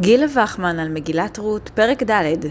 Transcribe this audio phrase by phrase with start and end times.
[0.00, 2.46] גילה וחמן על מגילת רות, פרק ד'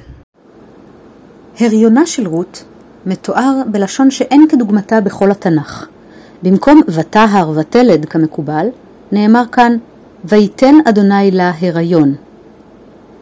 [1.59, 2.63] הריונה של רות
[3.05, 5.87] מתואר בלשון שאין כדוגמתה בכל התנ"ך.
[6.43, 8.68] במקום ותהר ותלד כמקובל,
[9.11, 9.77] נאמר כאן
[10.25, 12.15] ויתן אדוני לה הריון.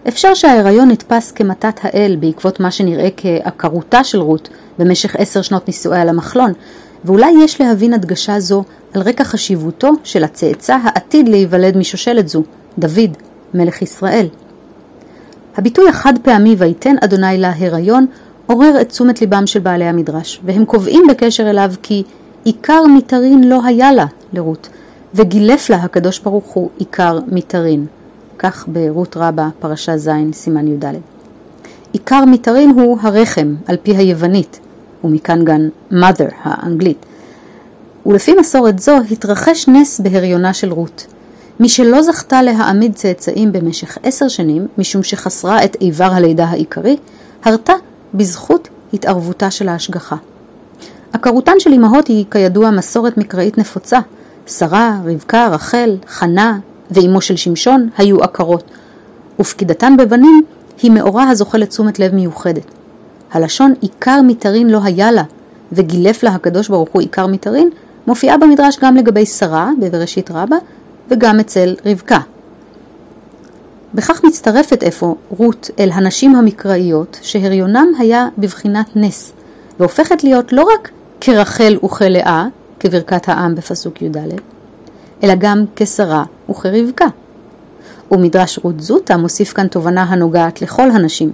[0.08, 6.06] אפשר שההיריון נתפס כמתת האל בעקבות מה שנראה כעקרותה של רות במשך עשר שנות נישואיה
[6.06, 6.54] למחלון,
[7.06, 12.44] ואולי יש להבין הדגשה זו על רקע חשיבותו של הצאצא העתיד להיוולד משושלת זו,
[12.80, 13.18] דוד,
[13.54, 14.28] מלך ישראל.
[15.58, 18.06] הביטוי החד פעמי ויתן אדוני לה הריון
[18.48, 22.04] עורר את תשומת ליבם של בעלי המדרש, והם קובעים בקשר אליו כי
[22.44, 24.70] עיקר מיתרין לא היה לה לרות,
[25.16, 27.86] וגילף לה הקדוש ברוך הוא עיקר מיתרין.
[28.40, 30.86] כך ברות רבה, פרשה ז', סימן י"ד.
[31.94, 34.60] עיקר מיתרין הוא הרחם, על פי היוונית,
[35.04, 37.06] ומכאן גם mother האנגלית.
[38.06, 41.08] ולפי מסורת זו התרחש נס בהריונה של רות.
[41.62, 46.98] מי שלא זכתה להעמיד צאצאים במשך עשר שנים, משום שחסרה את איבר הלידה העיקרי,
[47.44, 47.74] הרתה
[48.14, 50.16] בזכות התערבותה של ההשגחה.
[51.14, 54.00] עקרותן של אמהות היא כידוע מסורת מקראית נפוצה.
[54.48, 56.60] שרה, רבקה, רחל, חנה
[56.92, 58.64] ואימו של שמשון היו עקרות,
[59.40, 60.42] ופקידתן בבנים
[60.82, 62.66] היא מאורע הזוכה לתשומת לב מיוחדת.
[63.32, 65.24] הלשון עיקר מיתרין לא היה לה,
[65.72, 67.70] וגילף לה הקדוש ברוך הוא עיקר מיתרין,
[68.08, 70.58] מופיעה במדרש גם לגבי שרה בבראשית רבה,
[71.12, 72.20] וגם אצל רבקה.
[73.94, 79.34] בכך מצטרפת אפוא רות אל הנשים המקראיות שהריונם היה בבחינת נס,
[79.80, 80.92] והופכת להיות לא רק
[81.22, 82.48] כרחל וכלאה,
[82.80, 84.18] כברכת העם בפסוק י"ד,
[85.24, 87.06] אלא גם כשרה וכרבקה.
[88.12, 91.32] ומדרש רות זוטה מוסיף כאן תובנה הנוגעת לכל הנשים.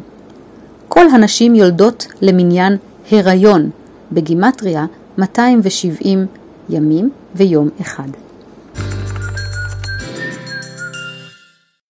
[0.88, 2.78] כל הנשים יולדות למניין
[3.12, 3.70] הריון,
[4.12, 4.86] בגימטריה
[5.18, 6.26] 270
[6.70, 8.27] ימים ויום אחד.